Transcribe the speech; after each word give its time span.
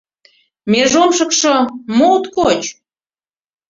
—Межомшыкшо, 0.71 1.53
мо 1.97 2.05
от 2.17 2.25
коч? 2.35 2.61